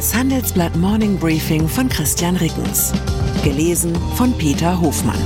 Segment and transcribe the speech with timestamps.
[0.00, 2.94] Das Handelsblatt Morning Briefing von Christian Rickens.
[3.44, 5.20] Gelesen von Peter Hofmann.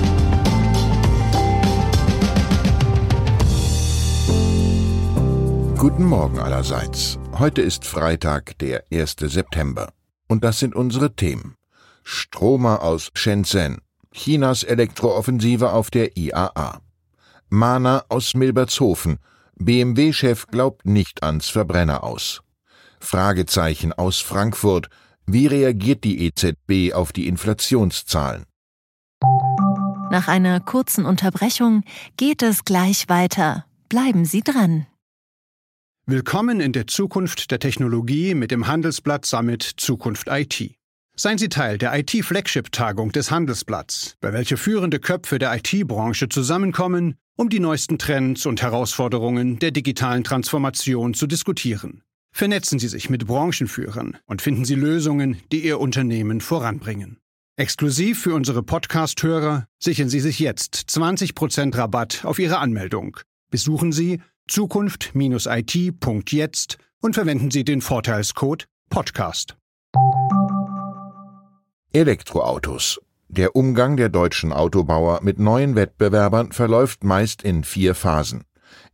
[5.78, 7.20] Guten Morgen allerseits.
[7.38, 9.14] Heute ist Freitag, der 1.
[9.20, 9.92] September.
[10.26, 11.54] Und das sind unsere Themen.
[12.02, 13.78] Stromer aus Shenzhen.
[14.10, 16.80] Chinas Elektrooffensive auf der IAA.
[17.48, 19.20] Mana aus Milbertshofen.
[19.54, 22.43] BMW-Chef glaubt nicht ans Verbrenner aus.
[23.04, 24.88] Fragezeichen aus Frankfurt.
[25.26, 28.44] Wie reagiert die EZB auf die Inflationszahlen?
[30.10, 31.82] Nach einer kurzen Unterbrechung
[32.16, 33.64] geht es gleich weiter.
[33.88, 34.86] Bleiben Sie dran.
[36.06, 40.74] Willkommen in der Zukunft der Technologie mit dem Handelsblatt Summit Zukunft IT.
[41.16, 47.48] Seien Sie Teil der IT-Flagship-Tagung des Handelsblatts, bei welcher führende Köpfe der IT-Branche zusammenkommen, um
[47.48, 52.03] die neuesten Trends und Herausforderungen der digitalen Transformation zu diskutieren.
[52.36, 57.20] Vernetzen Sie sich mit Branchenführern und finden Sie Lösungen, die Ihr Unternehmen voranbringen.
[57.56, 63.18] Exklusiv für unsere Podcast-Hörer sichern Sie sich jetzt 20% Rabatt auf Ihre Anmeldung.
[63.52, 69.56] Besuchen Sie zukunft-it.jetzt und verwenden Sie den Vorteilscode Podcast.
[71.92, 73.00] Elektroautos.
[73.28, 78.42] Der Umgang der deutschen Autobauer mit neuen Wettbewerbern verläuft meist in vier Phasen.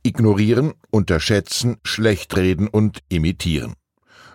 [0.03, 3.75] Ignorieren, unterschätzen, schlechtreden und imitieren.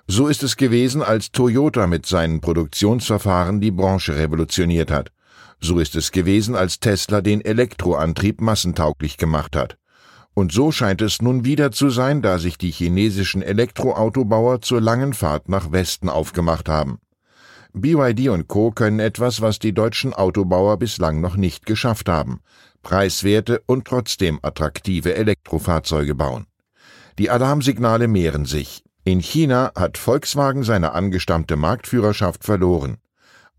[0.08, 5.12] So ist es gewesen, als Toyota mit seinen Produktionsverfahren die Branche revolutioniert hat.
[5.60, 9.78] So ist es gewesen, als Tesla den Elektroantrieb massentauglich gemacht hat.
[10.36, 15.14] Und so scheint es nun wieder zu sein, da sich die chinesischen Elektroautobauer zur langen
[15.14, 17.00] Fahrt nach Westen aufgemacht haben.
[17.78, 18.72] BYD und Co.
[18.72, 22.40] können etwas, was die deutschen Autobauer bislang noch nicht geschafft haben.
[22.84, 26.46] Preiswerte und trotzdem attraktive Elektrofahrzeuge bauen.
[27.20, 28.82] Die Alarmsignale mehren sich.
[29.04, 32.98] In China hat Volkswagen seine angestammte Marktführerschaft verloren.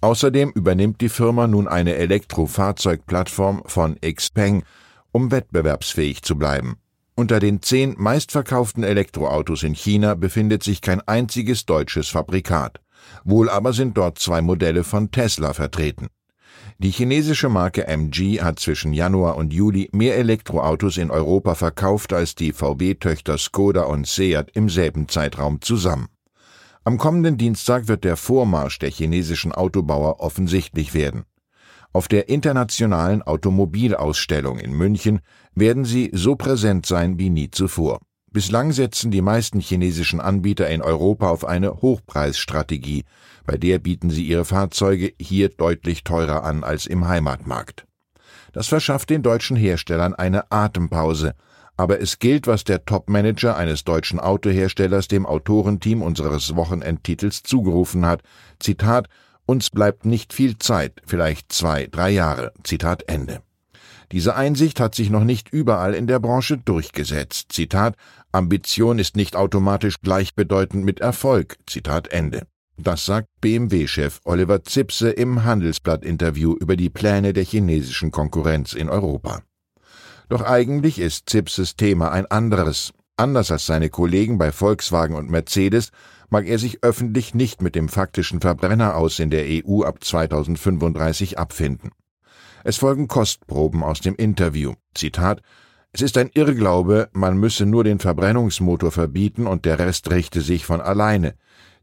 [0.01, 4.65] Außerdem übernimmt die Firma nun eine Elektrofahrzeugplattform von Xpeng,
[5.13, 6.79] um wettbewerbsfähig zu bleiben.
[7.17, 12.81] Unter den zehn meistverkauften Elektroautos in China befindet sich kein einziges deutsches Fabrikat.
[13.25, 16.09] Wohl aber sind dort zwei Modelle von Tesla vertreten.
[16.79, 22.35] Die chinesische Marke MG hat zwischen Januar und Juli mehr Elektroautos in Europa verkauft als
[22.35, 26.09] die VW-Töchter Skoda und Seat im selben Zeitraum zusammen.
[26.85, 31.25] Am kommenden Dienstag wird der Vormarsch der chinesischen Autobauer offensichtlich werden.
[31.93, 35.21] Auf der internationalen Automobilausstellung in München
[35.55, 38.01] werden sie so präsent sein wie nie zuvor.
[38.37, 43.07] Bislang setzen die meisten chinesischen Anbieter in Europa auf eine Hochpreisstrategie,
[43.47, 47.87] bei der bieten sie ihre Fahrzeuge hier deutlich teurer an als im Heimatmarkt.
[48.53, 51.33] Das verschafft den deutschen Herstellern eine Atempause,
[51.79, 58.21] aber es gilt, was der Topmanager eines deutschen Autoherstellers dem Autorenteam unseres Wochenendtitels zugerufen hat.
[58.59, 59.09] Zitat,
[59.47, 62.53] uns bleibt nicht viel Zeit, vielleicht zwei, drei Jahre.
[62.65, 63.41] Zitat Ende.
[64.13, 67.53] Diese Einsicht hat sich noch nicht überall in der Branche durchgesetzt.
[67.53, 67.97] Zitat
[68.31, 71.57] Ambition ist nicht automatisch gleichbedeutend mit Erfolg.
[71.67, 72.47] Zitat Ende.
[72.79, 79.43] Das sagt BMW-Chef Oliver Zipse im Handelsblatt-Interview über die Pläne der chinesischen Konkurrenz in Europa.
[80.29, 82.93] Doch eigentlich ist Zipses Thema ein anderes.
[83.17, 85.91] Anders als seine Kollegen bei Volkswagen und Mercedes
[86.29, 91.39] mag er sich öffentlich nicht mit dem faktischen Verbrenner aus in der EU ab 2035
[91.39, 91.93] abfinden.
[92.69, 94.73] Es folgen Kostproben aus dem Interview.
[94.93, 95.41] Zitat
[95.93, 100.67] Es ist ein Irrglaube, man müsse nur den Verbrennungsmotor verbieten und der Rest richte sich
[100.67, 101.37] von alleine.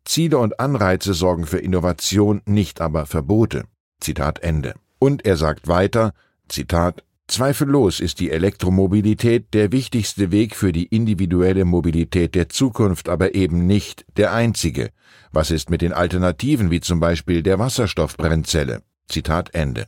[0.03, 3.63] Ziele und Anreize sorgen für Innovation, nicht aber Verbote.
[4.01, 4.73] Zitat Ende.
[4.99, 6.11] Und er sagt weiter,
[6.49, 13.35] Zitat, Zweifellos ist die Elektromobilität der wichtigste Weg für die individuelle Mobilität der Zukunft, aber
[13.35, 14.89] eben nicht der einzige.
[15.31, 18.81] Was ist mit den Alternativen wie zum Beispiel der Wasserstoffbrennzelle?
[19.07, 19.87] Zitat Ende.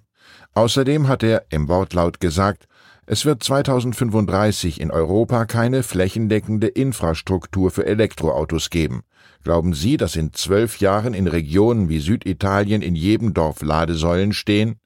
[0.56, 2.68] Außerdem hat er im Wortlaut gesagt,
[3.06, 9.04] es wird 2035 in Europa keine flächendeckende Infrastruktur für Elektroautos geben.
[9.44, 14.80] Glauben Sie, dass in zwölf Jahren in Regionen wie Süditalien in jedem Dorf Ladesäulen stehen?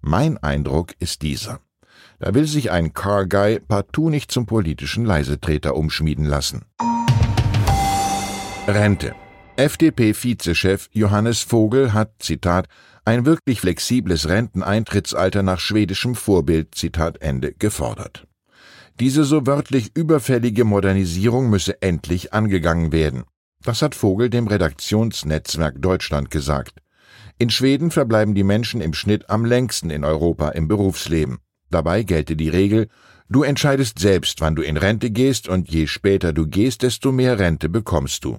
[0.00, 1.58] Mein Eindruck ist dieser.
[2.20, 6.66] Da will sich ein Car Guy partout nicht zum politischen Leisetreter umschmieden lassen.
[8.68, 9.14] Rente.
[9.56, 12.66] FDP-Vizechef Johannes Vogel hat, Zitat,
[13.04, 18.26] ein wirklich flexibles Renteneintrittsalter nach schwedischem Vorbild, Zitat Ende, gefordert.
[18.98, 23.22] Diese so wörtlich überfällige Modernisierung müsse endlich angegangen werden.
[23.62, 26.80] Das hat Vogel dem Redaktionsnetzwerk Deutschland gesagt.
[27.38, 31.38] In Schweden verbleiben die Menschen im Schnitt am längsten in Europa im Berufsleben.
[31.70, 32.88] Dabei gelte die Regel,
[33.28, 37.38] du entscheidest selbst, wann du in Rente gehst, und je später du gehst, desto mehr
[37.38, 38.38] Rente bekommst du.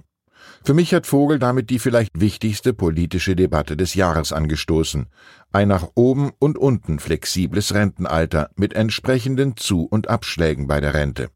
[0.64, 5.06] Für mich hat Vogel damit die vielleicht wichtigste politische Debatte des Jahres angestoßen.
[5.52, 11.30] Ein nach oben und unten flexibles Rentenalter mit entsprechenden Zu- und Abschlägen bei der Rente.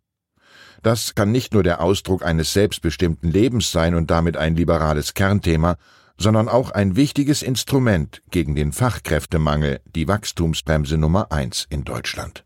[0.82, 5.76] Das kann nicht nur der Ausdruck eines selbstbestimmten Lebens sein und damit ein liberales Kernthema,
[6.16, 12.44] sondern auch ein wichtiges Instrument gegen den Fachkräftemangel, die Wachstumsbremse Nummer eins in Deutschland.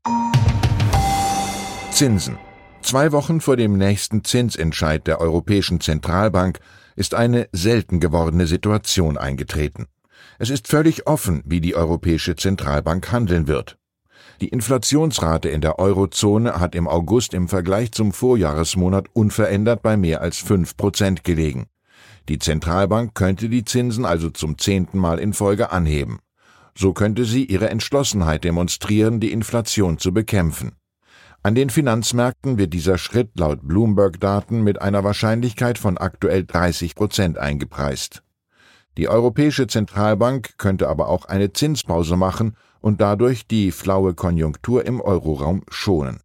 [1.90, 2.38] Zinsen.
[2.84, 6.60] Zwei Wochen vor dem nächsten Zinsentscheid der Europäischen Zentralbank
[6.96, 9.86] ist eine selten gewordene Situation eingetreten.
[10.38, 13.78] Es ist völlig offen, wie die Europäische Zentralbank handeln wird.
[14.42, 20.20] Die Inflationsrate in der Eurozone hat im August im Vergleich zum Vorjahresmonat unverändert bei mehr
[20.20, 21.64] als fünf Prozent gelegen.
[22.28, 26.18] Die Zentralbank könnte die Zinsen also zum zehnten Mal in Folge anheben.
[26.76, 30.72] So könnte sie ihre Entschlossenheit demonstrieren, die Inflation zu bekämpfen.
[31.46, 37.36] An den Finanzmärkten wird dieser Schritt laut Bloomberg-Daten mit einer Wahrscheinlichkeit von aktuell 30 Prozent
[37.36, 38.22] eingepreist.
[38.96, 45.02] Die Europäische Zentralbank könnte aber auch eine Zinspause machen und dadurch die flaue Konjunktur im
[45.02, 46.20] Euroraum schonen.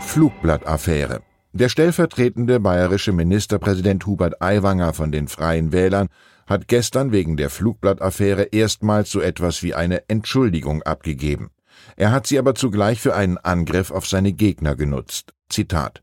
[0.00, 1.22] Flugblattaffäre.
[1.52, 6.08] Der stellvertretende bayerische Ministerpräsident Hubert Aiwanger von den Freien Wählern
[6.48, 11.52] hat gestern wegen der Flugblattaffäre erstmals so etwas wie eine Entschuldigung abgegeben.
[11.96, 15.34] Er hat sie aber zugleich für einen Angriff auf seine Gegner genutzt.
[15.48, 16.02] Zitat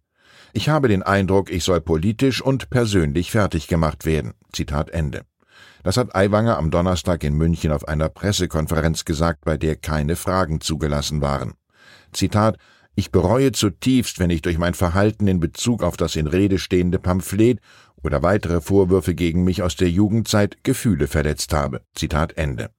[0.54, 4.34] Ich habe den Eindruck, ich soll politisch und persönlich fertig gemacht werden.
[4.52, 5.24] Zitat Ende.
[5.84, 10.62] Das hat Aiwanger am Donnerstag in München auf einer Pressekonferenz gesagt, bei der keine Fragen
[10.62, 11.54] zugelassen waren.
[12.12, 12.58] Zitat
[12.96, 17.00] Ich bereue zutiefst, wenn ich durch mein Verhalten in Bezug auf das in Rede stehende
[17.00, 17.60] Pamphlet
[18.04, 21.82] oder weitere Vorwürfe gegen mich aus der Jugendzeit Gefühle verletzt habe.
[21.96, 22.72] Zitat Ende.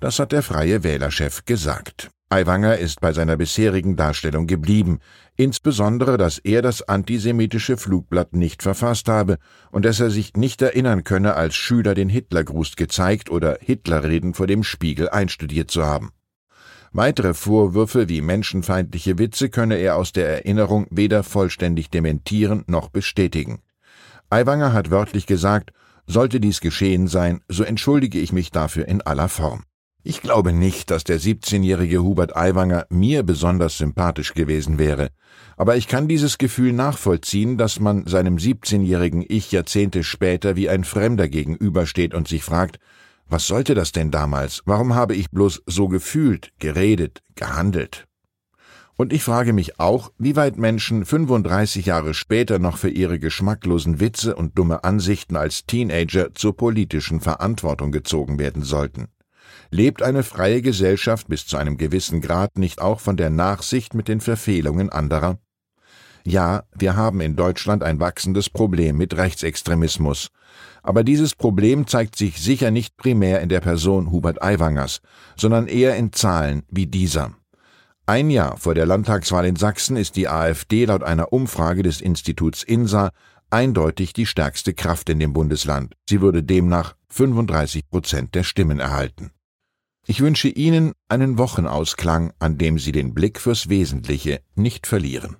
[0.00, 2.10] Das hat der freie Wählerchef gesagt.
[2.34, 4.98] Aiwanger ist bei seiner bisherigen Darstellung geblieben,
[5.36, 9.38] insbesondere, dass er das antisemitische Flugblatt nicht verfasst habe
[9.70, 14.48] und dass er sich nicht erinnern könne, als Schüler den Hitlergruß gezeigt oder Hitlerreden vor
[14.48, 16.10] dem Spiegel einstudiert zu haben.
[16.90, 23.60] Weitere Vorwürfe wie menschenfeindliche Witze könne er aus der Erinnerung weder vollständig dementieren noch bestätigen.
[24.28, 25.70] Aiwanger hat wörtlich gesagt,
[26.08, 29.62] sollte dies geschehen sein, so entschuldige ich mich dafür in aller Form.
[30.06, 35.08] Ich glaube nicht, dass der 17-jährige Hubert Aiwanger mir besonders sympathisch gewesen wäre,
[35.56, 40.84] aber ich kann dieses Gefühl nachvollziehen, dass man seinem 17-jährigen Ich Jahrzehnte später wie ein
[40.84, 42.78] Fremder gegenübersteht und sich fragt,
[43.28, 44.60] was sollte das denn damals?
[44.66, 48.06] Warum habe ich bloß so gefühlt, geredet, gehandelt?
[48.96, 54.00] Und ich frage mich auch, wie weit Menschen 35 Jahre später noch für ihre geschmacklosen
[54.00, 59.08] Witze und dumme Ansichten als Teenager zur politischen Verantwortung gezogen werden sollten.
[59.70, 64.08] Lebt eine freie Gesellschaft bis zu einem gewissen Grad nicht auch von der Nachsicht mit
[64.08, 65.38] den Verfehlungen anderer?
[66.26, 70.28] Ja, wir haben in Deutschland ein wachsendes Problem mit Rechtsextremismus.
[70.82, 75.00] Aber dieses Problem zeigt sich sicher nicht primär in der Person Hubert Aiwangers,
[75.36, 77.34] sondern eher in Zahlen wie dieser.
[78.06, 82.62] Ein Jahr vor der Landtagswahl in Sachsen ist die AfD laut einer Umfrage des Instituts
[82.62, 83.10] INSA
[83.50, 85.94] eindeutig die stärkste Kraft in dem Bundesland.
[86.08, 89.30] Sie würde demnach 35 Prozent der Stimmen erhalten.
[90.06, 95.36] Ich wünsche Ihnen einen Wochenausklang, an dem Sie den Blick fürs Wesentliche nicht verlieren.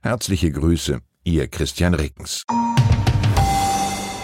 [0.00, 2.44] Herzliche Grüße, Ihr Christian Rickens.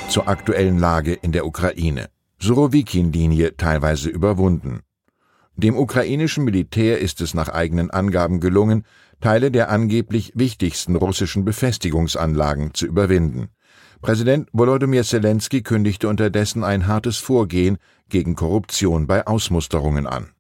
[0.08, 2.10] Zur aktuellen Lage in der Ukraine.
[2.38, 4.82] Surowikin-Linie teilweise überwunden.
[5.56, 8.84] Dem ukrainischen Militär ist es nach eigenen Angaben gelungen,
[9.20, 13.48] Teile der angeblich wichtigsten russischen Befestigungsanlagen zu überwinden.
[14.00, 20.30] Präsident Volodymyr Zelensky kündigte unterdessen ein hartes Vorgehen gegen Korruption bei Ausmusterungen an.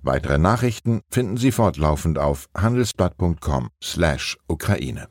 [0.00, 5.08] Weitere Nachrichten finden Sie fortlaufend auf handelsblatt.com/Ukraine.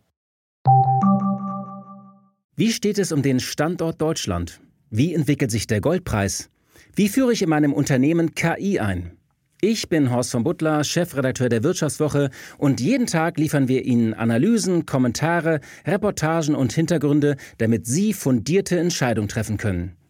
[2.56, 4.60] Wie steht es um den Standort Deutschland?
[4.90, 6.50] Wie entwickelt sich der Goldpreis?
[6.96, 9.12] Wie führe ich in meinem Unternehmen KI ein?
[9.60, 14.86] Ich bin Horst von Butler, Chefredakteur der Wirtschaftswoche und jeden Tag liefern wir Ihnen Analysen,
[14.86, 19.98] Kommentare, Reportagen und Hintergründe, damit Sie fundierte Entscheidungen treffen können.